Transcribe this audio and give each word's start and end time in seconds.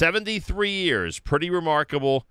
73 0.00 0.70
years. 0.70 1.18
Pretty 1.18 1.50
remarkable, 1.50 2.26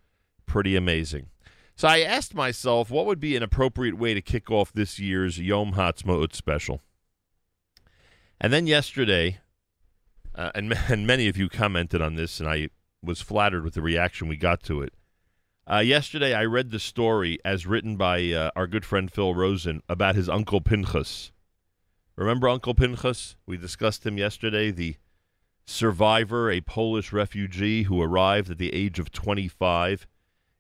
pretty 0.48 0.76
amazing. 0.76 1.28
So 1.76 1.88
I 1.88 2.00
asked 2.00 2.34
myself 2.34 2.90
what 2.90 3.06
would 3.06 3.20
be 3.20 3.36
an 3.36 3.44
appropriate 3.44 3.96
way 3.96 4.16
to 4.16 4.24
kick 4.24 4.50
off 4.50 4.74
this 4.74 4.98
year's 4.98 5.38
Yom 5.38 5.74
Ha'atzmaut 5.74 6.34
special. 6.34 6.82
And 8.42 8.52
then 8.52 8.66
yesterday, 8.66 9.38
uh, 10.34 10.50
and, 10.56 10.74
and 10.90 11.06
many 11.06 11.28
of 11.28 11.38
you 11.38 11.48
commented 11.48 12.02
on 12.02 12.16
this, 12.16 12.40
and 12.40 12.50
I 12.50 12.70
was 13.04 13.22
flattered 13.22 13.64
with 13.64 13.76
the 13.76 13.84
reaction 13.84 14.28
we 14.28 14.36
got 14.36 14.64
to 14.64 14.82
it. 14.82 14.96
Uh, 15.72 15.78
yesterday, 15.78 16.34
I 16.34 16.46
read 16.46 16.72
the 16.72 16.80
story 16.80 17.38
as 17.46 17.68
written 17.68 17.98
by 17.98 18.32
uh, 18.32 18.50
our 18.56 18.66
good 18.66 18.84
friend 18.84 19.12
Phil 19.12 19.36
Rosen 19.36 19.84
about 19.88 20.16
his 20.16 20.28
uncle 20.28 20.60
Pinchas. 20.60 21.32
Remember 22.16 22.50
Uncle 22.50 22.74
Pinchas? 22.74 23.36
We 23.46 23.58
discussed 23.58 24.08
him 24.08 24.18
yesterday, 24.18 24.72
the 24.72 24.96
survivor, 25.70 26.50
a 26.50 26.62
Polish 26.62 27.14
refugee 27.14 27.84
who 27.84 28.02
arrived 28.02 28.50
at 28.50 28.58
the 28.58 28.74
age 28.74 29.00
of 29.00 29.12
25 29.12 30.08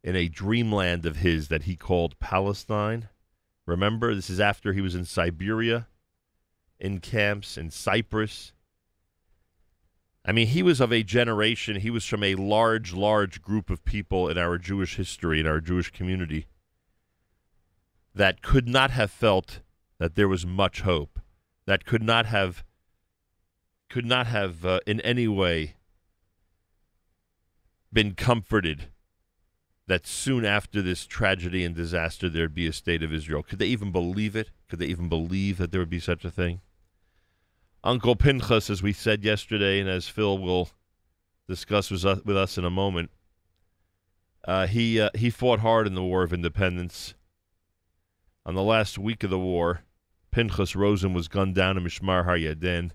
in 0.03 0.15
a 0.15 0.29
dreamland 0.29 1.05
of 1.05 1.17
his 1.17 1.47
that 1.47 1.63
he 1.63 1.75
called 1.75 2.19
Palestine. 2.19 3.09
Remember, 3.65 4.13
this 4.15 4.29
is 4.29 4.39
after 4.39 4.73
he 4.73 4.81
was 4.81 4.95
in 4.95 5.05
Siberia, 5.05 5.87
in 6.79 6.99
camps 6.99 7.57
in 7.57 7.69
Cyprus. 7.69 8.53
I 10.23 10.31
mean, 10.31 10.47
he 10.47 10.63
was 10.63 10.79
of 10.79 10.93
a 10.93 11.03
generation, 11.03 11.77
he 11.77 11.89
was 11.89 12.05
from 12.05 12.23
a 12.23 12.35
large, 12.35 12.93
large 12.93 13.41
group 13.41 13.69
of 13.69 13.83
people 13.83 14.29
in 14.29 14.37
our 14.37 14.57
Jewish 14.57 14.95
history, 14.95 15.39
in 15.39 15.47
our 15.47 15.59
Jewish 15.59 15.91
community, 15.91 16.45
that 18.13 18.41
could 18.41 18.67
not 18.67 18.91
have 18.91 19.11
felt 19.11 19.61
that 19.97 20.15
there 20.15 20.27
was 20.27 20.45
much 20.45 20.81
hope, 20.81 21.19
that 21.65 21.85
could 21.85 22.03
not 22.03 22.25
have, 22.25 22.63
could 23.89 24.05
not 24.05 24.27
have 24.27 24.65
uh, 24.65 24.79
in 24.85 25.01
any 25.01 25.27
way 25.27 25.75
been 27.91 28.13
comforted 28.13 28.87
that 29.87 30.05
soon 30.05 30.45
after 30.45 30.81
this 30.81 31.07
tragedy 31.07 31.65
and 31.65 31.75
disaster 31.75 32.29
there'd 32.29 32.53
be 32.53 32.67
a 32.67 32.73
state 32.73 33.01
of 33.01 33.11
Israel. 33.11 33.41
Could 33.41 33.57
they 33.57 33.65
even 33.67 33.91
believe 33.91 34.35
it? 34.35 34.51
Could 34.69 34.79
they 34.79 34.85
even 34.85 35.09
believe 35.09 35.57
that 35.57 35.71
there 35.71 35.81
would 35.81 35.89
be 35.89 35.99
such 35.99 36.23
a 36.23 36.29
thing? 36.29 36.61
Uncle 37.83 38.15
Pinchas, 38.15 38.69
as 38.69 38.83
we 38.83 38.93
said 38.93 39.23
yesterday, 39.23 39.79
and 39.79 39.89
as 39.89 40.07
Phil 40.07 40.37
will 40.37 40.69
discuss 41.47 41.89
with 41.89 42.05
us, 42.05 42.57
in 42.57 42.65
a 42.65 42.69
moment, 42.69 43.09
uh, 44.45 44.67
he 44.67 45.01
uh, 45.01 45.09
he 45.15 45.29
fought 45.29 45.61
hard 45.61 45.87
in 45.87 45.95
the 45.95 46.03
War 46.03 46.23
of 46.23 46.33
Independence. 46.33 47.15
On 48.45 48.53
the 48.53 48.63
last 48.63 48.97
week 48.97 49.23
of 49.23 49.29
the 49.29 49.39
war, 49.39 49.81
Pinchas 50.31 50.75
Rosen 50.75 51.13
was 51.13 51.27
gunned 51.27 51.55
down 51.55 51.77
in 51.77 51.83
Mishmar 51.83 52.25
HaYarden. 52.25 52.91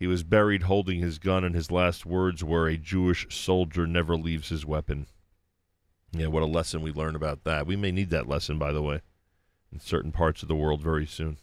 He 0.00 0.06
was 0.06 0.24
buried 0.24 0.62
holding 0.62 1.00
his 1.00 1.18
gun, 1.18 1.44
and 1.44 1.54
his 1.54 1.70
last 1.70 2.06
words 2.06 2.42
were, 2.42 2.66
"A 2.66 2.78
Jewish 2.78 3.26
soldier 3.28 3.86
never 3.86 4.16
leaves 4.16 4.48
his 4.48 4.64
weapon." 4.64 5.06
Yeah, 6.10 6.28
what 6.28 6.42
a 6.42 6.46
lesson 6.46 6.80
we 6.80 6.90
learn 6.90 7.14
about 7.14 7.44
that. 7.44 7.66
We 7.66 7.76
may 7.76 7.92
need 7.92 8.08
that 8.08 8.26
lesson, 8.26 8.58
by 8.58 8.72
the 8.72 8.82
way, 8.82 9.02
in 9.70 9.78
certain 9.78 10.10
parts 10.10 10.40
of 10.40 10.48
the 10.48 10.56
world 10.56 10.82
very 10.82 11.06
soon. 11.06 11.36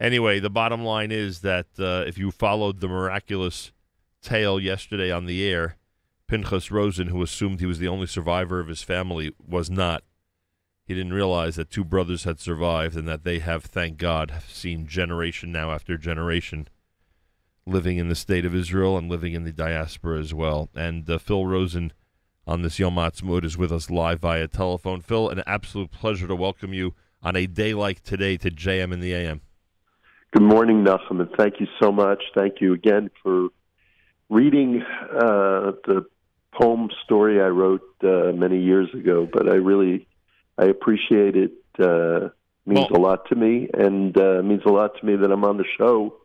Anyway, 0.00 0.40
the 0.40 0.50
bottom 0.50 0.84
line 0.84 1.12
is 1.12 1.40
that 1.40 1.68
uh, 1.78 2.04
if 2.06 2.18
you 2.18 2.32
followed 2.32 2.80
the 2.80 2.88
miraculous 2.88 3.70
tale 4.20 4.58
yesterday 4.58 5.12
on 5.12 5.26
the 5.26 5.46
air, 5.46 5.76
Pinchas 6.26 6.72
Rosen, 6.72 7.06
who 7.06 7.22
assumed 7.22 7.60
he 7.60 7.66
was 7.66 7.78
the 7.78 7.88
only 7.88 8.08
survivor 8.08 8.58
of 8.58 8.66
his 8.66 8.82
family, 8.82 9.32
was 9.38 9.70
not. 9.70 10.02
He 10.84 10.94
didn't 10.94 11.14
realize 11.14 11.54
that 11.54 11.70
two 11.70 11.84
brothers 11.84 12.24
had 12.24 12.40
survived 12.40 12.96
and 12.96 13.06
that 13.06 13.22
they 13.22 13.38
have, 13.38 13.64
thank 13.64 13.98
God, 13.98 14.42
seen 14.48 14.88
generation 14.88 15.52
now 15.52 15.70
after 15.70 15.96
generation 15.96 16.68
living 17.66 17.98
in 17.98 18.08
the 18.08 18.14
state 18.14 18.44
of 18.44 18.54
Israel 18.54 18.96
and 18.96 19.10
living 19.10 19.32
in 19.32 19.44
the 19.44 19.52
diaspora 19.52 20.20
as 20.20 20.32
well. 20.32 20.70
And 20.74 21.08
uh, 21.10 21.18
Phil 21.18 21.46
Rosen 21.46 21.92
on 22.46 22.62
this 22.62 22.78
Yom 22.78 22.94
Ha'atzmaut 22.94 23.44
is 23.44 23.58
with 23.58 23.72
us 23.72 23.90
live 23.90 24.20
via 24.20 24.46
telephone. 24.46 25.00
Phil, 25.00 25.28
an 25.28 25.42
absolute 25.46 25.90
pleasure 25.90 26.28
to 26.28 26.36
welcome 26.36 26.72
you 26.72 26.94
on 27.22 27.34
a 27.34 27.46
day 27.46 27.74
like 27.74 28.02
today 28.04 28.36
to 28.36 28.50
JM 28.50 28.92
in 28.92 29.00
the 29.00 29.12
AM. 29.12 29.40
Good 30.32 30.44
morning, 30.44 30.84
Nachum, 30.84 31.20
and 31.20 31.30
thank 31.36 31.58
you 31.58 31.66
so 31.82 31.90
much. 31.90 32.22
Thank 32.34 32.60
you 32.60 32.72
again 32.72 33.10
for 33.22 33.48
reading 34.28 34.82
uh, 34.82 35.72
the 35.86 36.06
poem 36.52 36.88
story 37.04 37.40
I 37.40 37.48
wrote 37.48 37.82
uh, 38.04 38.32
many 38.32 38.62
years 38.62 38.88
ago. 38.94 39.28
But 39.30 39.48
I 39.48 39.54
really, 39.54 40.06
I 40.56 40.66
appreciate 40.66 41.36
it. 41.36 41.52
Uh, 41.78 42.28
means 42.64 42.90
well, 42.90 43.00
a 43.00 43.02
lot 43.02 43.28
to 43.30 43.34
me, 43.34 43.68
and 43.74 44.16
uh, 44.20 44.42
means 44.42 44.62
a 44.66 44.70
lot 44.70 44.92
to 45.00 45.06
me 45.06 45.16
that 45.16 45.32
I'm 45.32 45.44
on 45.44 45.56
the 45.56 45.64
show 45.78 46.16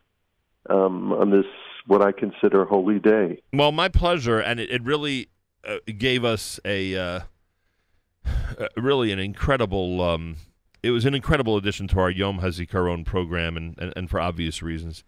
um, 0.70 1.14
on 1.14 1.32
this 1.32 1.46
what 1.88 2.06
I 2.06 2.12
consider 2.12 2.66
holy 2.66 3.00
day. 3.00 3.42
Well, 3.54 3.72
my 3.72 3.90
pleasure, 3.90 4.40
and 4.40 4.60
it, 4.60 4.70
it 4.70 4.84
really 4.84 5.30
uh, 5.68 5.78
gave 5.98 6.24
us 6.24 6.60
a 6.64 6.96
uh, 6.96 7.20
really 8.78 9.12
an 9.12 9.20
incredible. 9.20 10.02
Um, 10.02 10.38
it 10.84 10.92
was 10.92 11.06
an 11.06 11.14
incredible 11.14 11.58
addition 11.58 11.88
to 11.90 12.00
our 12.00 12.10
Yom 12.10 12.40
HaZikaron 12.40 13.06
program, 13.06 13.56
and, 13.56 13.78
and, 13.78 13.94
and 13.96 14.10
for 14.10 14.20
obvious 14.20 14.62
reasons. 14.62 15.04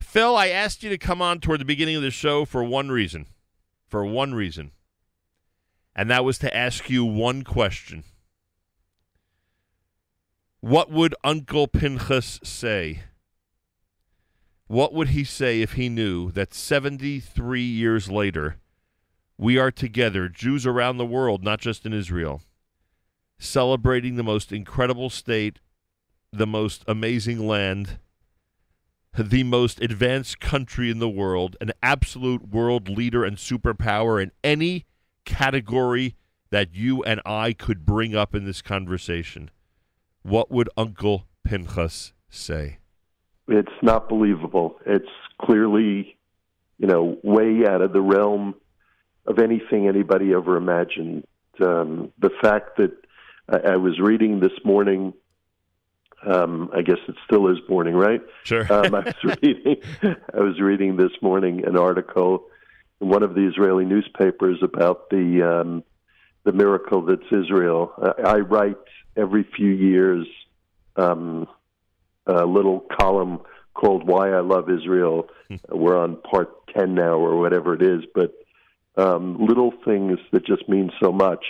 Phil, 0.00 0.36
I 0.36 0.48
asked 0.48 0.82
you 0.82 0.90
to 0.90 0.98
come 0.98 1.22
on 1.22 1.40
toward 1.40 1.60
the 1.60 1.64
beginning 1.64 1.96
of 1.96 2.02
the 2.02 2.10
show 2.10 2.44
for 2.44 2.62
one 2.64 2.90
reason. 2.90 3.26
For 3.86 4.04
one 4.04 4.34
reason. 4.34 4.72
And 5.94 6.10
that 6.10 6.24
was 6.24 6.38
to 6.38 6.56
ask 6.56 6.90
you 6.90 7.04
one 7.04 7.42
question. 7.42 8.02
What 10.60 10.90
would 10.90 11.14
Uncle 11.22 11.68
Pinchas 11.68 12.40
say? 12.42 13.04
What 14.66 14.94
would 14.94 15.08
he 15.08 15.24
say 15.24 15.60
if 15.60 15.72
he 15.72 15.88
knew 15.88 16.30
that 16.32 16.54
73 16.54 17.60
years 17.60 18.10
later, 18.10 18.56
we 19.36 19.58
are 19.58 19.70
together, 19.70 20.28
Jews 20.28 20.66
around 20.66 20.96
the 20.96 21.04
world, 21.04 21.44
not 21.44 21.60
just 21.60 21.84
in 21.84 21.92
Israel, 21.92 22.42
celebrating 23.38 24.16
the 24.16 24.22
most 24.22 24.52
incredible 24.52 25.10
state, 25.10 25.60
the 26.32 26.46
most 26.46 26.82
amazing 26.88 27.46
land, 27.46 27.98
the 29.16 29.42
most 29.44 29.80
advanced 29.80 30.40
country 30.40 30.90
in 30.90 30.98
the 30.98 31.08
world, 31.08 31.56
an 31.60 31.72
absolute 31.82 32.48
world 32.48 32.88
leader 32.88 33.24
and 33.24 33.36
superpower 33.36 34.22
in 34.22 34.32
any 34.42 34.86
category 35.24 36.16
that 36.50 36.74
you 36.74 37.02
and 37.04 37.20
I 37.26 37.52
could 37.52 37.84
bring 37.84 38.16
up 38.16 38.34
in 38.34 38.44
this 38.44 38.62
conversation. 38.62 39.50
What 40.22 40.50
would 40.50 40.70
Uncle 40.76 41.26
Pinchas 41.44 42.12
say? 42.30 42.78
It's 43.48 43.72
not 43.82 44.08
believable. 44.08 44.78
It's 44.86 45.08
clearly, 45.40 46.16
you 46.78 46.86
know, 46.86 47.18
way 47.22 47.66
out 47.66 47.82
of 47.82 47.92
the 47.92 48.00
realm 48.00 48.54
of 49.26 49.38
anything 49.38 49.88
anybody 49.88 50.32
ever 50.32 50.56
imagined. 50.56 51.24
Um, 51.60 52.12
the 52.18 52.30
fact 52.42 52.78
that 52.78 52.92
I, 53.48 53.72
I 53.72 53.76
was 53.76 53.98
reading 54.00 54.40
this 54.40 54.52
morning. 54.64 55.14
Um, 56.26 56.70
I 56.74 56.80
guess 56.80 56.96
it 57.06 57.16
still 57.26 57.48
is 57.48 57.58
morning, 57.68 57.94
right? 57.94 58.22
Sure. 58.44 58.72
um, 58.72 58.94
I 58.94 59.00
was 59.00 59.14
reading. 59.42 59.76
I 60.02 60.40
was 60.40 60.58
reading 60.58 60.96
this 60.96 61.12
morning 61.20 61.66
an 61.66 61.76
article 61.76 62.46
in 63.00 63.08
one 63.08 63.22
of 63.22 63.34
the 63.34 63.46
Israeli 63.46 63.84
newspapers 63.84 64.58
about 64.62 65.10
the 65.10 65.42
um, 65.42 65.84
the 66.44 66.52
miracle 66.52 67.02
that's 67.02 67.30
Israel. 67.30 67.92
I, 68.24 68.36
I 68.36 68.36
write 68.38 68.78
every 69.16 69.44
few 69.56 69.68
years 69.68 70.26
um, 70.96 71.46
a 72.26 72.44
little 72.44 72.80
column 72.80 73.40
called 73.74 74.06
"Why 74.06 74.30
I 74.30 74.40
Love 74.40 74.70
Israel." 74.70 75.28
Hmm. 75.48 75.56
We're 75.70 75.98
on 75.98 76.16
part 76.16 76.66
ten 76.68 76.94
now, 76.94 77.14
or 77.14 77.38
whatever 77.38 77.74
it 77.74 77.82
is, 77.82 78.04
but 78.14 78.34
um, 78.96 79.44
little 79.44 79.72
things 79.84 80.18
that 80.32 80.44
just 80.44 80.68
mean 80.68 80.90
so 81.02 81.12
much. 81.12 81.44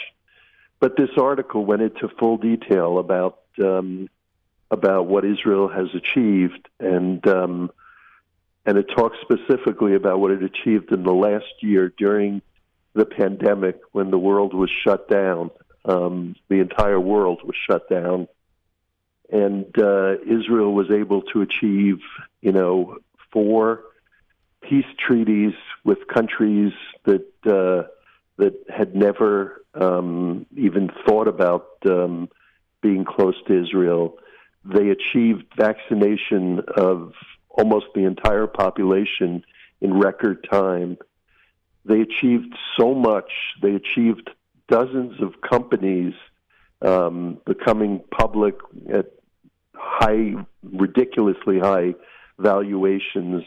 But 0.81 0.97
this 0.97 1.11
article 1.17 1.65
went 1.65 1.83
into 1.83 2.09
full 2.19 2.37
detail 2.37 2.99
about 2.99 3.41
um, 3.63 4.09
about 4.71 5.07
what 5.07 5.25
Israel 5.25 5.69
has 5.69 5.89
achieved, 5.95 6.69
and 6.81 7.27
um, 7.27 7.71
and 8.67 8.79
it 8.79 8.87
talks 8.97 9.17
specifically 9.21 9.95
about 9.95 10.21
what 10.21 10.31
it 10.31 10.43
achieved 10.43 10.93
in 10.93 11.03
the 11.03 11.13
last 11.13 11.53
year 11.61 11.93
during 11.97 12.43
the 12.95 13.05
pandemic 13.05 13.81
when 13.93 14.11
the 14.11 14.19
world 14.19 14.55
was 14.55 14.71
shut 14.71 15.09
down. 15.09 15.51
Um, 15.85 16.35
the 16.49 16.61
entire 16.61 17.01
world 17.01 17.43
was 17.45 17.57
shut 17.69 17.89
down, 17.91 18.27
and 19.31 19.67
uh, 19.79 20.17
Israel 20.27 20.73
was 20.73 20.91
able 20.91 21.23
to 21.23 21.43
achieve, 21.43 21.99
you 22.41 22.53
know, 22.53 22.99
four 23.33 23.83
peace 24.63 24.87
treaties 24.99 25.55
with 25.85 26.07
countries 26.09 26.73
that 27.05 27.27
uh, 27.47 27.89
that 28.37 28.55
had 28.69 28.95
never 28.95 29.65
um, 29.75 30.47
even 30.57 30.91
thought 31.07 31.29
about 31.29 31.69
um, 31.87 32.29
being 32.81 33.05
close 33.05 33.37
to 33.47 33.63
Israel. 33.63 34.19
They 34.65 34.89
achieved 34.91 35.45
vaccination 35.57 36.63
of 36.77 37.13
almost 37.51 37.87
the 37.95 38.05
entire 38.05 38.47
population 38.47 39.45
in 39.81 39.99
record 39.99 40.47
time. 40.51 40.99
They 41.85 42.01
achieved 42.01 42.55
so 42.77 42.95
much. 42.95 43.31
They 43.63 43.75
achieved 43.75 44.31
dozens 44.69 45.21
of 45.21 45.41
companies 45.41 46.15
um, 46.85 47.39
becoming 47.47 48.03
public 48.11 48.57
at 48.93 49.07
high, 49.75 50.35
ridiculously 50.63 51.59
high 51.59 51.95
valuations. 52.39 53.45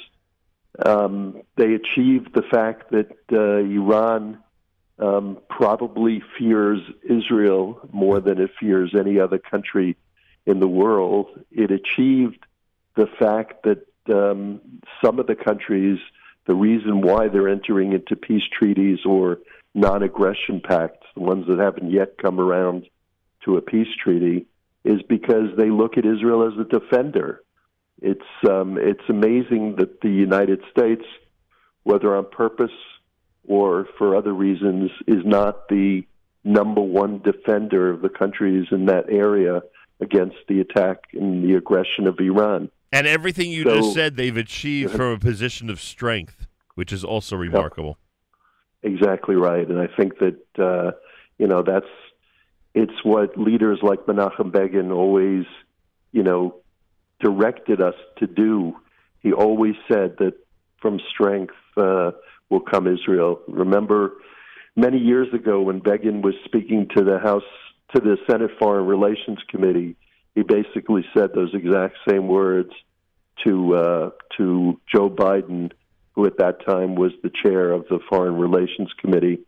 Um, 0.85 1.41
they 1.55 1.73
achieved 1.73 2.33
the 2.33 2.43
fact 2.51 2.91
that 2.91 3.11
uh, 3.31 3.57
Iran 3.57 4.39
um, 4.99 5.37
probably 5.49 6.21
fears 6.37 6.79
Israel 7.03 7.79
more 7.91 8.19
than 8.19 8.39
it 8.39 8.51
fears 8.59 8.95
any 8.97 9.19
other 9.19 9.37
country 9.37 9.95
in 10.45 10.59
the 10.59 10.67
world. 10.67 11.27
It 11.51 11.71
achieved 11.71 12.45
the 12.95 13.07
fact 13.19 13.63
that 13.63 13.85
um, 14.09 14.61
some 15.03 15.19
of 15.19 15.27
the 15.27 15.35
countries, 15.35 15.99
the 16.45 16.55
reason 16.55 17.01
why 17.01 17.27
they're 17.27 17.49
entering 17.49 17.93
into 17.93 18.15
peace 18.15 18.47
treaties 18.57 18.99
or 19.05 19.39
non 19.75 20.01
aggression 20.01 20.61
pacts, 20.61 21.05
the 21.13 21.21
ones 21.21 21.45
that 21.47 21.59
haven't 21.59 21.91
yet 21.91 22.17
come 22.17 22.39
around 22.39 22.87
to 23.47 23.57
a 23.57 23.61
peace 23.61 23.87
treaty, 24.03 24.45
is 24.83 25.01
because 25.09 25.49
they 25.57 25.69
look 25.69 25.97
at 25.97 26.05
Israel 26.05 26.47
as 26.47 26.53
a 26.59 26.79
defender. 26.79 27.43
It's 28.01 28.21
um, 28.47 28.77
it's 28.77 29.09
amazing 29.09 29.77
that 29.77 30.01
the 30.01 30.09
United 30.09 30.61
States, 30.69 31.03
whether 31.83 32.15
on 32.15 32.29
purpose 32.29 32.77
or 33.47 33.87
for 33.97 34.15
other 34.15 34.33
reasons, 34.33 34.91
is 35.07 35.25
not 35.25 35.67
the 35.69 36.03
number 36.43 36.81
one 36.81 37.19
defender 37.19 37.89
of 37.89 38.01
the 38.01 38.09
countries 38.09 38.67
in 38.71 38.85
that 38.85 39.09
area 39.09 39.61
against 39.99 40.37
the 40.47 40.59
attack 40.61 40.99
and 41.13 41.43
the 41.43 41.55
aggression 41.55 42.07
of 42.07 42.19
Iran. 42.19 42.69
And 42.91 43.07
everything 43.07 43.49
you 43.49 43.63
so, 43.63 43.75
just 43.77 43.93
said, 43.93 44.15
they've 44.15 44.37
achieved 44.37 44.91
from 44.91 45.11
a 45.11 45.19
position 45.19 45.69
of 45.69 45.81
strength, 45.81 46.47
which 46.75 46.93
is 46.93 47.03
also 47.03 47.35
remarkable. 47.35 47.97
Exactly 48.83 49.35
right, 49.35 49.67
and 49.67 49.79
I 49.79 49.87
think 49.97 50.19
that 50.19 50.63
uh, 50.63 50.91
you 51.39 51.47
know 51.47 51.63
that's 51.63 51.87
it's 52.77 53.03
what 53.03 53.39
leaders 53.39 53.79
like 53.81 54.05
Menachem 54.05 54.51
Begin 54.51 54.91
always, 54.91 55.45
you 56.11 56.21
know, 56.21 56.57
directed 57.19 57.81
us 57.81 57.95
to 58.19 58.27
do. 58.27 58.75
He 59.21 59.33
always 59.33 59.73
said 59.91 60.17
that 60.19 60.33
from 60.79 60.99
strength 61.09 61.55
uh, 61.75 62.11
will 62.51 62.59
come 62.59 62.85
Israel. 62.85 63.39
Remember, 63.47 64.13
many 64.75 64.99
years 64.99 65.27
ago 65.33 65.59
when 65.61 65.79
Begin 65.79 66.21
was 66.21 66.35
speaking 66.45 66.87
to 66.95 67.03
the 67.03 67.17
House, 67.17 67.49
to 67.95 67.99
the 67.99 68.17
Senate 68.29 68.51
Foreign 68.59 68.85
Relations 68.85 69.39
Committee, 69.49 69.95
he 70.35 70.43
basically 70.43 71.03
said 71.15 71.31
those 71.33 71.55
exact 71.55 71.97
same 72.07 72.27
words 72.27 72.69
to 73.43 73.73
uh, 73.73 74.09
to 74.37 74.79
Joe 74.93 75.09
Biden, 75.09 75.71
who 76.13 76.27
at 76.27 76.37
that 76.37 76.63
time 76.63 76.93
was 76.93 77.11
the 77.23 77.31
chair 77.43 77.71
of 77.71 77.87
the 77.89 77.99
Foreign 78.07 78.35
Relations 78.35 78.91
Committee, 79.01 79.39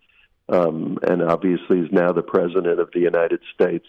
um, 0.50 0.98
and 1.04 1.22
obviously 1.22 1.80
is 1.80 1.92
now 1.92 2.12
the 2.12 2.24
president 2.24 2.80
of 2.80 2.90
the 2.94 3.00
United 3.00 3.42
States. 3.54 3.86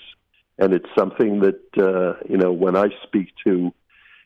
And 0.59 0.75
it's 0.75 0.89
something 0.97 1.41
that 1.41 1.61
uh, 1.79 2.23
you 2.29 2.37
know 2.37 2.53
when 2.53 2.77
I 2.77 2.89
speak 3.03 3.29
to 3.45 3.73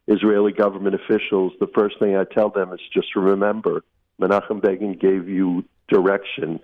Israeli 0.07 0.53
government 0.53 0.95
officials, 0.95 1.53
the 1.61 1.69
first 1.69 1.99
thing 1.99 2.17
I 2.17 2.25
tell 2.25 2.51
them 2.51 2.73
is 2.73 2.81
just 2.93 3.15
remember 3.15 3.85
Menachem 4.21 4.61
Begin 4.61 4.99
gave 4.99 5.29
you 5.29 5.65
direction. 5.89 6.61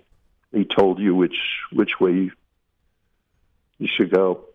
He 0.51 0.65
told 0.65 0.99
you 0.99 1.15
which 1.15 1.37
which 1.71 1.99
way 1.99 2.31
you 3.77 3.87
should 3.87 4.11
go. 4.11 4.45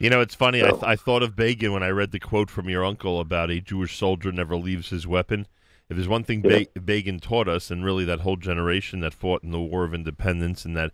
You 0.00 0.10
know, 0.10 0.20
it's 0.20 0.34
funny. 0.34 0.60
So. 0.60 0.66
I, 0.66 0.70
th- 0.70 0.82
I 0.82 0.96
thought 0.96 1.22
of 1.22 1.36
Begin 1.36 1.72
when 1.72 1.82
I 1.82 1.90
read 1.90 2.10
the 2.12 2.20
quote 2.20 2.50
from 2.50 2.68
your 2.68 2.84
uncle 2.84 3.20
about 3.20 3.50
a 3.50 3.60
Jewish 3.60 3.96
soldier 3.96 4.32
never 4.32 4.56
leaves 4.56 4.90
his 4.90 5.06
weapon. 5.06 5.46
If 5.88 5.96
there's 5.96 6.08
one 6.08 6.24
thing 6.24 6.44
yeah. 6.44 6.64
Be- 6.74 6.80
Begin 6.80 7.18
taught 7.18 7.48
us, 7.48 7.70
and 7.70 7.84
really 7.84 8.04
that 8.04 8.20
whole 8.20 8.36
generation 8.36 9.00
that 9.00 9.14
fought 9.14 9.42
in 9.42 9.50
the 9.50 9.60
War 9.60 9.84
of 9.84 9.94
Independence 9.94 10.64
and 10.64 10.76
that 10.76 10.92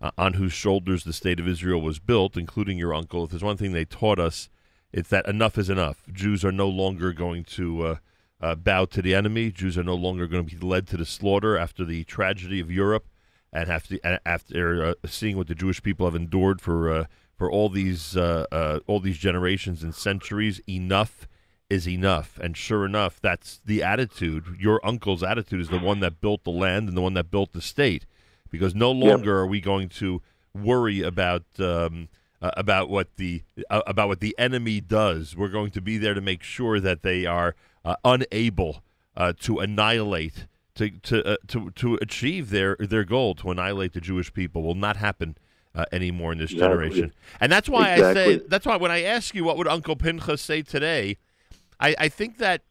uh, 0.00 0.10
on 0.16 0.34
whose 0.34 0.52
shoulders 0.52 1.04
the 1.04 1.12
state 1.12 1.40
of 1.40 1.48
Israel 1.48 1.80
was 1.80 1.98
built, 1.98 2.36
including 2.36 2.78
your 2.78 2.94
uncle, 2.94 3.24
if 3.24 3.30
there's 3.30 3.42
one 3.42 3.56
thing 3.56 3.72
they 3.72 3.84
taught 3.84 4.18
us, 4.18 4.48
it's 4.92 5.08
that 5.08 5.26
enough 5.26 5.58
is 5.58 5.68
enough. 5.68 6.02
Jews 6.12 6.44
are 6.44 6.52
no 6.52 6.68
longer 6.68 7.12
going 7.12 7.44
to 7.44 7.82
uh, 7.82 7.96
uh, 8.40 8.54
bow 8.54 8.84
to 8.86 9.02
the 9.02 9.14
enemy. 9.14 9.50
Jews 9.50 9.76
are 9.76 9.82
no 9.82 9.94
longer 9.94 10.26
going 10.26 10.46
to 10.46 10.56
be 10.56 10.64
led 10.64 10.86
to 10.88 10.96
the 10.96 11.06
slaughter 11.06 11.56
after 11.56 11.84
the 11.84 12.04
tragedy 12.04 12.60
of 12.60 12.70
Europe, 12.70 13.06
and 13.52 13.70
after 13.70 13.98
after 14.24 14.84
uh, 14.84 14.94
seeing 15.06 15.36
what 15.36 15.48
the 15.48 15.54
Jewish 15.54 15.82
people 15.82 16.06
have 16.06 16.14
endured 16.14 16.60
for 16.60 16.92
uh, 16.92 17.04
for 17.34 17.50
all 17.50 17.68
these 17.68 18.16
uh, 18.16 18.78
all 18.86 19.00
these 19.00 19.18
generations 19.18 19.82
and 19.82 19.94
centuries. 19.94 20.60
Enough 20.68 21.26
is 21.68 21.88
enough, 21.88 22.38
and 22.42 22.56
sure 22.56 22.84
enough, 22.84 23.20
that's 23.20 23.60
the 23.64 23.82
attitude. 23.82 24.56
Your 24.58 24.84
uncle's 24.86 25.22
attitude 25.22 25.60
is 25.60 25.68
the 25.68 25.78
one 25.78 26.00
that 26.00 26.20
built 26.20 26.44
the 26.44 26.50
land 26.50 26.88
and 26.88 26.96
the 26.96 27.02
one 27.02 27.14
that 27.14 27.30
built 27.30 27.52
the 27.52 27.60
state, 27.60 28.06
because 28.50 28.74
no 28.74 28.90
longer 28.90 29.30
yep. 29.30 29.38
are 29.38 29.46
we 29.46 29.60
going 29.60 29.88
to 29.90 30.22
worry 30.54 31.02
about. 31.02 31.44
Um, 31.58 32.08
uh, 32.42 32.50
about 32.56 32.90
what 32.90 33.16
the 33.16 33.42
uh, 33.70 33.80
about 33.86 34.08
what 34.08 34.20
the 34.20 34.34
enemy 34.38 34.78
does. 34.80 35.34
We're 35.34 35.48
going 35.48 35.70
to 35.70 35.80
be 35.80 35.96
there 35.96 36.12
to 36.12 36.20
make 36.20 36.42
sure 36.42 36.80
that 36.80 37.02
they 37.02 37.24
are 37.24 37.54
uh, 37.82 37.96
unable 38.04 38.82
uh, 39.16 39.32
to 39.40 39.58
annihilate, 39.58 40.46
to 40.74 40.90
to 40.90 41.24
uh, 41.24 41.36
to 41.48 41.70
to 41.70 41.94
achieve 41.94 42.50
their 42.50 42.76
their 42.78 43.04
goal 43.04 43.34
to 43.36 43.50
annihilate 43.50 43.94
the 43.94 44.00
Jewish 44.00 44.32
people 44.32 44.62
will 44.62 44.74
not 44.74 44.96
happen. 44.96 45.36
Uh, 45.74 45.84
anymore 45.92 46.32
in 46.32 46.38
this 46.38 46.52
exactly. 46.52 46.68
generation, 46.68 47.12
and 47.38 47.52
that's 47.52 47.68
why 47.68 47.90
exactly. 47.90 48.22
I 48.22 48.38
say 48.38 48.42
that's 48.48 48.64
why 48.64 48.76
when 48.76 48.90
I 48.90 49.02
ask 49.02 49.34
you 49.34 49.44
what 49.44 49.58
would 49.58 49.68
Uncle 49.68 49.94
Pinchas 49.94 50.40
say 50.40 50.62
today, 50.62 51.18
I, 51.80 51.94
I 51.98 52.08
think 52.08 52.38
that 52.38 52.62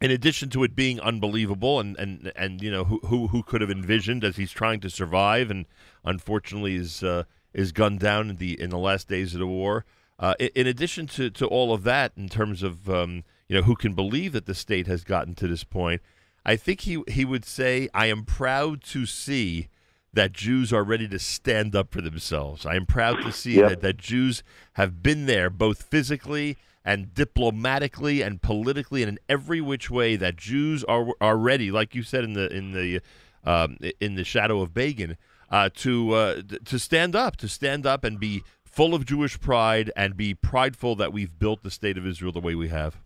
in 0.00 0.10
addition 0.10 0.50
to 0.50 0.62
it 0.62 0.76
being 0.76 1.00
unbelievable 1.00 1.80
and, 1.80 1.96
and, 1.96 2.32
and 2.36 2.62
you 2.62 2.70
know 2.70 2.84
who, 2.84 3.00
who 3.06 3.28
who 3.28 3.42
could 3.42 3.60
have 3.60 3.70
envisioned 3.70 4.24
as 4.24 4.36
he's 4.36 4.50
trying 4.52 4.80
to 4.80 4.90
survive 4.90 5.50
and 5.50 5.66
unfortunately 6.04 6.74
is 6.74 7.02
uh, 7.02 7.24
is 7.54 7.72
gunned 7.72 8.00
down 8.00 8.30
in 8.30 8.36
the 8.36 8.60
in 8.60 8.70
the 8.70 8.78
last 8.78 9.08
days 9.08 9.34
of 9.34 9.40
the 9.40 9.46
war. 9.46 9.84
Uh, 10.18 10.34
in, 10.38 10.48
in, 10.54 10.66
addition 10.66 11.06
to, 11.06 11.28
to 11.28 11.46
all 11.46 11.74
of 11.74 11.82
that, 11.82 12.10
in 12.16 12.26
terms 12.26 12.62
of 12.62 12.88
um, 12.88 13.22
you 13.48 13.56
know, 13.56 13.62
who 13.62 13.76
can 13.76 13.92
believe 13.92 14.32
that 14.32 14.46
the 14.46 14.54
state 14.54 14.86
has 14.86 15.04
gotten 15.04 15.34
to 15.34 15.46
this 15.46 15.64
point. 15.64 16.00
I 16.44 16.56
think 16.56 16.82
he 16.82 17.02
he 17.08 17.24
would 17.24 17.44
say, 17.44 17.88
"I 17.92 18.06
am 18.06 18.24
proud 18.24 18.82
to 18.84 19.04
see 19.04 19.68
that 20.12 20.32
Jews 20.32 20.72
are 20.72 20.84
ready 20.84 21.06
to 21.08 21.18
stand 21.18 21.76
up 21.76 21.90
for 21.90 22.00
themselves. 22.00 22.64
I 22.64 22.76
am 22.76 22.86
proud 22.86 23.22
to 23.22 23.32
see 23.32 23.56
yep. 23.56 23.68
that 23.68 23.80
that 23.82 23.96
Jews 23.98 24.42
have 24.74 25.02
been 25.02 25.26
there, 25.26 25.50
both 25.50 25.82
physically 25.82 26.56
and 26.86 27.12
diplomatically 27.12 28.22
and 28.22 28.40
politically, 28.40 29.02
and 29.02 29.10
in 29.10 29.18
every 29.28 29.60
which 29.60 29.90
way. 29.90 30.16
That 30.16 30.36
Jews 30.36 30.84
are 30.84 31.08
are 31.20 31.36
ready, 31.36 31.70
like 31.70 31.94
you 31.94 32.02
said 32.02 32.24
in 32.24 32.32
the 32.32 32.50
in 32.50 32.72
the 32.72 33.00
um, 33.44 33.76
in 34.00 34.14
the 34.14 34.24
shadow 34.24 34.62
of 34.62 34.72
Begin, 34.72 35.18
uh, 35.50 35.68
to 35.74 36.12
uh, 36.14 36.42
to 36.64 36.78
stand 36.78 37.14
up, 37.14 37.36
to 37.36 37.48
stand 37.48 37.84
up 37.84 38.04
and 38.04 38.18
be." 38.18 38.42
Full 38.64 38.94
of 38.94 39.06
Jewish 39.06 39.40
pride 39.40 39.90
and 39.96 40.18
be 40.18 40.34
prideful 40.34 40.96
that 40.96 41.10
we've 41.10 41.38
built 41.38 41.62
the 41.62 41.70
state 41.70 41.96
of 41.96 42.06
Israel 42.06 42.30
the 42.30 42.40
way 42.40 42.54
we 42.54 42.68
have. 42.68 43.00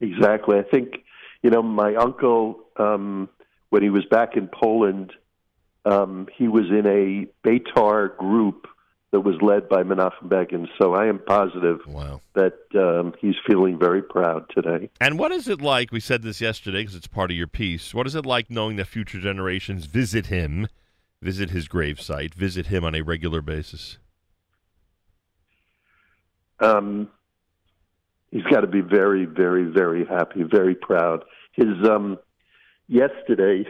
Exactly. 0.00 0.56
I 0.58 0.62
think, 0.62 1.04
you 1.42 1.50
know, 1.50 1.62
my 1.62 1.94
uncle, 1.94 2.60
um, 2.78 3.28
when 3.68 3.82
he 3.82 3.90
was 3.90 4.06
back 4.06 4.34
in 4.34 4.48
Poland, 4.48 5.12
um, 5.84 6.26
he 6.34 6.48
was 6.48 6.70
in 6.70 6.86
a 6.86 7.26
Beitar 7.46 8.16
group 8.16 8.66
that 9.10 9.20
was 9.20 9.36
led 9.40 9.68
by 9.68 9.82
Menachem 9.82 10.28
Begin. 10.28 10.68
So 10.80 10.94
I 10.94 11.06
am 11.06 11.18
positive 11.18 11.80
wow. 11.86 12.20
that 12.34 12.58
um, 12.74 13.14
he's 13.20 13.36
feeling 13.46 13.78
very 13.78 14.02
proud 14.02 14.44
today. 14.54 14.90
And 15.00 15.18
what 15.18 15.32
is 15.32 15.48
it 15.48 15.62
like? 15.62 15.92
We 15.92 16.00
said 16.00 16.22
this 16.22 16.40
yesterday 16.40 16.82
because 16.82 16.94
it's 16.94 17.06
part 17.06 17.30
of 17.30 17.36
your 17.36 17.46
piece. 17.46 17.94
What 17.94 18.06
is 18.06 18.14
it 18.14 18.26
like 18.26 18.50
knowing 18.50 18.76
that 18.76 18.86
future 18.86 19.20
generations 19.20 19.86
visit 19.86 20.26
him, 20.26 20.68
visit 21.22 21.50
his 21.50 21.68
gravesite, 21.68 22.34
visit 22.34 22.66
him 22.66 22.84
on 22.84 22.94
a 22.94 23.00
regular 23.00 23.40
basis? 23.40 23.98
Um, 26.60 27.08
he's 28.30 28.42
got 28.44 28.60
to 28.60 28.66
be 28.66 28.82
very, 28.82 29.24
very, 29.24 29.64
very 29.64 30.04
happy, 30.04 30.42
very 30.42 30.74
proud. 30.74 31.24
His 31.52 31.68
um, 31.88 32.18
yesterday, 32.88 33.64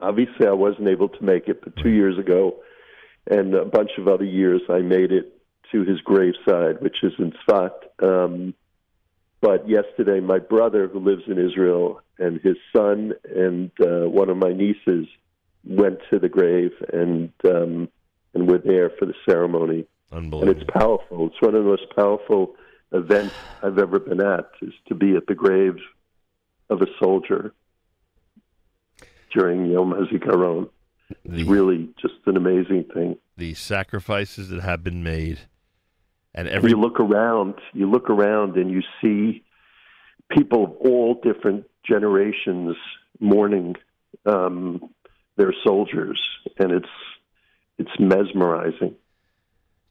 obviously, 0.00 0.46
I 0.46 0.52
wasn't 0.52 0.88
able 0.88 1.08
to 1.08 1.24
make 1.24 1.48
it, 1.48 1.62
but 1.62 1.76
two 1.82 1.90
years 1.90 2.18
ago, 2.18 2.56
and 3.28 3.54
a 3.54 3.64
bunch 3.64 3.90
of 3.98 4.08
other 4.08 4.24
years, 4.24 4.62
I 4.68 4.78
made 4.78 5.12
it 5.12 5.32
to 5.72 5.84
his 5.84 6.00
graveside, 6.00 6.80
which 6.80 7.02
is 7.02 7.12
in 7.18 7.32
Sfat. 7.46 7.72
Um, 8.02 8.54
but 9.40 9.68
yesterday, 9.68 10.20
my 10.20 10.38
brother, 10.38 10.88
who 10.88 11.00
lives 11.00 11.22
in 11.26 11.38
Israel, 11.38 12.00
and 12.18 12.40
his 12.40 12.56
son 12.74 13.12
and 13.34 13.70
uh, 13.80 14.08
one 14.08 14.30
of 14.30 14.36
my 14.36 14.52
nieces 14.52 15.06
went 15.64 15.98
to 16.10 16.18
the 16.18 16.28
grave 16.28 16.70
and 16.92 17.32
um, 17.44 17.88
and 18.34 18.48
were 18.48 18.58
there 18.58 18.90
for 18.98 19.06
the 19.06 19.14
ceremony. 19.28 19.86
Unbelievable. 20.12 20.48
And 20.48 20.62
it's 20.62 20.70
powerful. 20.70 21.26
It's 21.26 21.40
one 21.40 21.54
of 21.54 21.64
the 21.64 21.70
most 21.70 21.86
powerful 21.94 22.54
events 22.92 23.34
I've 23.62 23.78
ever 23.78 23.98
been 23.98 24.24
at 24.24 24.46
is 24.62 24.72
to 24.88 24.94
be 24.94 25.16
at 25.16 25.26
the 25.26 25.34
grave 25.34 25.76
of 26.70 26.82
a 26.82 26.86
soldier 27.00 27.52
during 29.32 29.66
Yom 29.66 29.92
HaZikaron. 29.92 30.68
It's 31.24 31.48
really 31.48 31.88
just 32.00 32.14
an 32.26 32.36
amazing 32.36 32.84
thing. 32.92 33.16
The 33.36 33.54
sacrifices 33.54 34.48
that 34.48 34.60
have 34.62 34.82
been 34.82 35.02
made, 35.02 35.40
and 36.34 36.48
every 36.48 36.70
you 36.70 36.76
look 36.76 37.00
around, 37.00 37.54
you 37.72 37.90
look 37.90 38.10
around, 38.10 38.56
and 38.56 38.70
you 38.70 38.82
see 39.00 39.44
people 40.30 40.64
of 40.64 40.70
all 40.80 41.20
different 41.22 41.66
generations 41.84 42.76
mourning 43.20 43.76
um, 44.24 44.90
their 45.36 45.54
soldiers, 45.64 46.20
and 46.58 46.72
it's 46.72 46.88
it's 47.78 47.90
mesmerizing. 47.98 48.94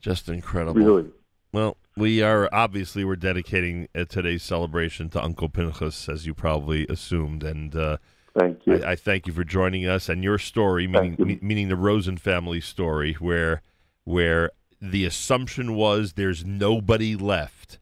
Just 0.02 0.28
incredible. 0.28 0.82
Really. 0.82 1.10
Well, 1.52 1.78
We 1.98 2.22
are 2.22 2.50
obviously 2.52 3.06
we're 3.06 3.16
dedicating 3.16 3.88
uh, 3.96 4.04
today's 4.04 4.44
celebration 4.44 5.10
to 5.12 5.24
Uncle 5.24 5.48
Pinchas, 5.48 6.10
as 6.10 6.26
you 6.26 6.34
probably 6.34 6.86
assumed, 6.90 7.44
and 7.44 7.74
uh, 7.74 7.98
Thank 8.38 8.65
you. 8.65 8.84
I, 8.84 8.92
I 8.92 8.96
thank 8.96 9.27
you 9.27 9.34
for 9.34 9.44
joining 9.44 9.88
us 9.88 10.10
and 10.10 10.24
your 10.24 10.38
story, 10.38 10.88
meaning 10.88 11.15
you. 11.18 11.25
me- 11.25 11.39
meaning 11.42 11.70
the 11.70 11.75
Rosen 11.75 12.18
family 12.18 12.62
story, 12.62 13.13
where 13.13 13.62
where 14.04 14.51
the 14.82 15.06
assumption 15.06 15.75
was 15.75 16.13
there's 16.13 16.44
nobody 16.44 17.15
left, 17.15 17.80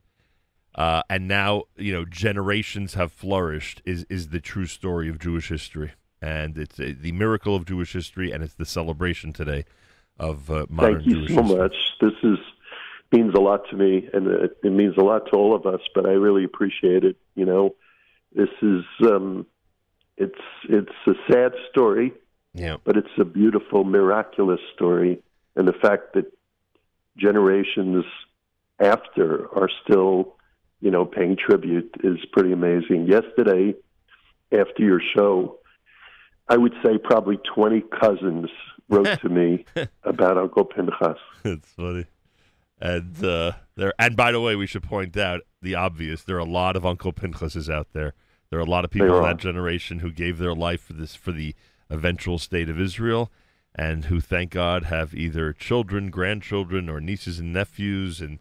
uh, 0.76 1.02
and 1.10 1.28
now 1.28 1.64
you 1.76 1.92
know 1.92 2.06
generations 2.06 2.94
have 2.94 3.12
flourished. 3.12 3.82
Is 3.86 4.06
is 4.10 4.30
the 4.30 4.40
true 4.40 4.68
story 4.68 5.10
of 5.10 5.18
Jewish 5.20 5.50
history, 5.50 5.94
and 6.22 6.58
it's 6.58 6.80
uh, 6.80 6.94
the 7.00 7.12
miracle 7.14 7.56
of 7.56 7.66
Jewish 7.66 7.94
history, 7.94 8.32
and 8.32 8.44
it's 8.44 8.54
the 8.54 8.66
celebration 8.66 9.34
today 9.34 9.66
of 10.20 10.52
uh, 10.52 10.68
modern 10.70 10.98
Thank 10.98 11.08
you 11.08 11.16
Jewish 11.16 11.36
so 11.36 11.42
history. 11.42 11.58
much. 11.58 11.76
This 12.00 12.14
is 12.24 12.38
means 13.12 13.34
a 13.36 13.42
lot 13.42 13.62
to 13.70 13.76
me, 13.76 14.10
and 14.14 14.28
it, 14.28 14.58
it 14.64 14.72
means 14.72 14.96
a 14.98 15.04
lot 15.04 15.26
to 15.32 15.38
all 15.38 15.56
of 15.56 15.66
us. 15.66 15.82
But 15.96 16.06
I 16.06 16.14
really 16.14 16.44
appreciate 16.44 17.04
it. 17.04 17.18
You 17.36 17.46
know, 17.46 17.76
this 18.34 18.50
is 18.62 18.84
um, 19.06 19.46
it's 20.18 20.40
it's 20.70 20.92
a 21.08 21.14
sad 21.32 21.54
story, 21.72 22.14
Yeah, 22.54 22.78
but 22.84 22.98
it's 22.98 23.16
a 23.20 23.26
beautiful, 23.26 23.84
miraculous 23.84 24.60
story, 24.76 25.22
and 25.56 25.68
the 25.68 25.74
fact 25.74 26.14
that 26.14 26.26
generations 27.18 28.06
after 28.80 29.48
are 29.56 29.70
still, 29.84 30.36
you 30.82 30.92
know, 30.92 31.06
paying 31.06 31.38
tribute 31.38 31.96
is 32.04 32.18
pretty 32.32 32.52
amazing. 32.52 33.08
Yesterday, 33.08 33.76
after 34.52 34.84
your 34.84 35.02
show, 35.16 35.58
I 36.48 36.58
would 36.58 36.74
say 36.84 36.98
probably 36.98 37.38
twenty 37.56 37.82
cousins 37.82 38.50
wrote 38.90 39.20
to 39.22 39.30
me 39.30 39.66
about 40.04 40.38
Uncle 40.38 40.66
Pinchas. 40.66 41.18
it's 41.44 41.70
funny. 41.74 42.06
And 42.82 43.24
uh, 43.24 43.54
there, 43.78 43.94
and 43.98 44.16
by 44.18 44.34
the 44.34 44.42
way, 44.42 44.56
we 44.58 44.68
should 44.68 44.84
point 44.84 45.16
out 45.16 45.42
the 45.62 45.76
obvious. 45.76 46.24
There 46.24 46.36
are 46.36 46.40
a 46.40 46.44
lot 46.46 46.76
of 46.76 46.86
Uncle 46.86 47.14
Pinchases 47.14 47.74
out 47.74 47.88
there. 47.94 48.14
There 48.54 48.60
are 48.60 48.62
a 48.62 48.70
lot 48.70 48.86
of 48.86 48.92
people 48.92 49.18
in 49.18 49.24
that 49.24 49.38
generation 49.38 49.98
who 49.98 50.12
gave 50.12 50.38
their 50.38 50.54
life 50.54 50.82
for 50.82 50.94
this, 50.94 51.16
for 51.16 51.32
the 51.32 51.56
eventual 51.90 52.38
state 52.38 52.70
of 52.70 52.80
Israel, 52.80 53.32
and 53.74 54.06
who, 54.06 54.22
thank 54.22 54.52
God, 54.52 54.84
have 54.84 55.16
either 55.16 55.54
children, 55.54 56.12
grandchildren, 56.12 56.88
or 56.88 57.02
nieces 57.02 57.40
and 57.40 57.52
nephews, 57.52 58.22
and 58.22 58.38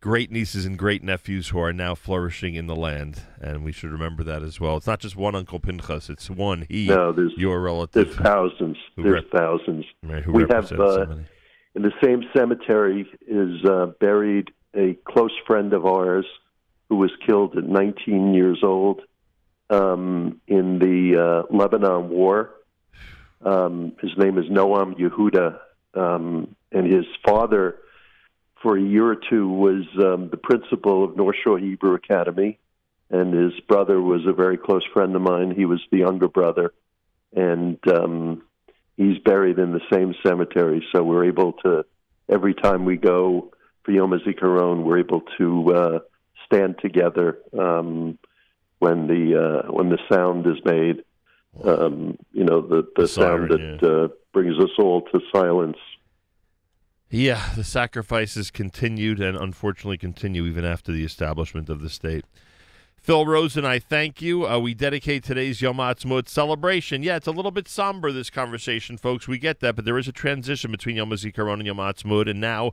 great 0.00 0.32
nieces 0.32 0.66
and 0.66 0.76
great 0.76 1.04
nephews 1.04 1.50
who 1.50 1.60
are 1.60 1.72
now 1.72 1.94
flourishing 1.94 2.56
in 2.56 2.66
the 2.66 2.74
land. 2.74 3.22
And 3.40 3.62
we 3.62 3.70
should 3.70 3.92
remember 3.92 4.24
that 4.24 4.42
as 4.42 4.58
well. 4.58 4.76
It's 4.76 4.88
not 4.88 4.98
just 4.98 5.14
one 5.14 5.36
Uncle 5.36 5.60
Pinchas; 5.60 6.10
it's 6.10 6.28
one 6.28 6.66
he, 6.68 6.88
No, 6.88 7.12
there's 7.12 7.34
your 7.36 7.86
there's 7.92 8.16
thousands. 8.16 8.76
There's 8.96 9.22
rep- 9.22 9.30
thousands. 9.30 9.84
right, 10.02 10.24
who 10.24 10.32
we 10.32 10.46
have, 10.50 10.72
uh, 10.72 11.06
many. 11.08 11.26
In 11.76 11.82
the 11.82 11.92
same 12.02 12.24
cemetery 12.36 13.08
is 13.28 13.64
uh, 13.64 13.92
buried 14.00 14.50
a 14.74 14.98
close 15.06 15.30
friend 15.46 15.72
of 15.72 15.86
ours 15.86 16.26
who 16.88 16.96
was 16.96 17.12
killed 17.24 17.56
at 17.56 17.62
19 17.62 18.34
years 18.34 18.58
old 18.64 19.02
um, 19.70 20.40
in 20.46 20.78
the 20.78 21.20
uh, 21.20 21.54
Lebanon 21.54 22.08
War. 22.08 22.50
Um, 23.44 23.92
his 24.00 24.12
name 24.16 24.38
is 24.38 24.46
Noam 24.46 24.98
Yehuda, 24.98 25.58
um, 25.94 26.56
and 26.72 26.92
his 26.92 27.04
father, 27.26 27.76
for 28.62 28.76
a 28.76 28.82
year 28.82 29.06
or 29.06 29.16
two, 29.16 29.48
was 29.48 29.84
um, 29.98 30.30
the 30.30 30.38
principal 30.38 31.04
of 31.04 31.16
North 31.16 31.36
Shore 31.42 31.58
Hebrew 31.58 31.94
Academy, 31.94 32.58
and 33.10 33.34
his 33.34 33.60
brother 33.68 34.00
was 34.00 34.22
a 34.26 34.32
very 34.32 34.56
close 34.56 34.84
friend 34.92 35.14
of 35.14 35.22
mine. 35.22 35.54
He 35.54 35.66
was 35.66 35.80
the 35.90 35.98
younger 35.98 36.28
brother, 36.28 36.72
and 37.34 37.78
um, 37.88 38.42
he's 38.96 39.18
buried 39.18 39.58
in 39.58 39.72
the 39.72 39.82
same 39.92 40.14
cemetery. 40.26 40.84
So 40.94 41.02
we're 41.02 41.26
able 41.26 41.52
to, 41.64 41.84
every 42.30 42.54
time 42.54 42.86
we 42.86 42.96
go 42.96 43.52
for 43.82 43.92
Yom 43.92 44.12
HaZikaron, 44.12 44.84
we're 44.84 45.00
able 45.00 45.22
to 45.38 45.74
uh, 45.74 45.98
stand 46.46 46.76
together 46.80 47.38
um, 47.58 48.18
when 48.84 49.06
the 49.06 49.40
uh, 49.66 49.72
when 49.72 49.88
the 49.88 49.98
sound 50.12 50.46
is 50.46 50.62
made. 50.64 51.02
Um, 51.64 52.18
you 52.32 52.44
know, 52.44 52.60
the 52.60 52.82
the, 52.96 53.02
The 53.02 53.08
sound 53.08 53.50
siren, 53.50 53.78
that 53.78 53.82
uh, 53.82 54.08
brings 54.32 54.58
us 54.58 54.70
all 54.78 55.02
to 55.02 55.20
silence. 55.32 55.78
Yeah, 57.08 57.50
the 57.54 57.64
sacrifices 57.64 58.50
continued 58.50 59.20
and 59.20 59.36
unfortunately 59.36 59.98
continue 59.98 60.44
even 60.46 60.64
after 60.64 60.90
the 60.92 61.04
establishment 61.04 61.68
of 61.70 61.80
the 61.80 61.88
state. 61.88 62.24
Phil 62.96 63.26
Rosen, 63.26 63.64
I 63.64 63.78
thank 63.78 64.20
you. 64.20 64.46
Uh, 64.46 64.58
we 64.58 64.74
dedicate 64.74 65.22
today's 65.22 65.62
Yom 65.62 65.76
Ha'atzmaut 65.76 66.28
celebration. 66.28 67.02
Yeah, 67.02 67.16
it's 67.16 67.26
a 67.26 67.32
little 67.32 67.50
bit 67.50 67.68
somber, 67.68 68.10
this 68.10 68.30
conversation, 68.30 68.96
folks. 68.96 69.28
We 69.28 69.38
get 69.38 69.60
that, 69.60 69.76
but 69.76 69.84
there 69.84 69.98
is 69.98 70.08
a 70.08 70.12
transition 70.12 70.70
between 70.72 70.96
Yom 70.96 71.10
HaZikaron 71.10 71.54
and 71.54 71.66
Yom 71.66 71.76
Ha'atzmaut, 71.76 72.28
and 72.28 72.40
now 72.40 72.72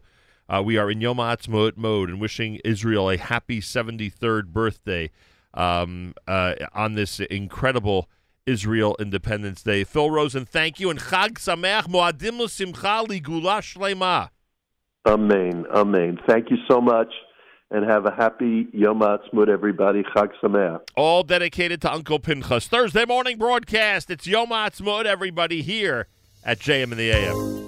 uh, 0.49 0.61
we 0.63 0.77
are 0.77 0.89
in 0.89 1.01
Yom 1.01 1.17
Ha'atzmaut 1.17 1.77
mode 1.77 2.09
and 2.09 2.19
wishing 2.19 2.59
Israel 2.63 3.09
a 3.09 3.17
happy 3.17 3.59
73rd 3.59 4.47
birthday 4.47 5.11
um, 5.53 6.13
uh, 6.27 6.55
on 6.73 6.95
this 6.95 7.19
incredible 7.19 8.09
Israel 8.45 8.95
Independence 8.99 9.61
Day. 9.63 9.83
Phil 9.83 10.09
Rosen, 10.09 10.45
thank 10.45 10.79
you, 10.79 10.89
and 10.89 10.99
Chag 10.99 11.33
Sameach 11.33 11.87
Moadim 11.87 12.39
L'Simcha 12.39 13.07
L'Geulah 13.07 13.61
Shlema. 13.61 14.29
Amen. 15.07 15.65
Amen. 15.73 16.19
Thank 16.27 16.51
you 16.51 16.57
so 16.69 16.79
much, 16.81 17.11
and 17.69 17.89
have 17.89 18.05
a 18.05 18.11
happy 18.11 18.67
Yom 18.73 18.99
Ha'atzmaut, 18.99 19.49
everybody. 19.49 20.03
Chag 20.15 20.29
Sameach. 20.43 20.81
all 20.95 21.23
dedicated 21.23 21.81
to 21.81 21.91
Uncle 21.91 22.19
Pinchas. 22.19 22.67
Thursday 22.67 23.05
morning 23.05 23.37
broadcast. 23.37 24.09
It's 24.09 24.27
Yom 24.27 24.49
Ha'atzmaut, 24.49 25.05
everybody, 25.05 25.61
here 25.61 26.07
at 26.43 26.59
JM 26.59 26.91
in 26.91 26.97
the 26.97 27.11
AM. 27.11 27.60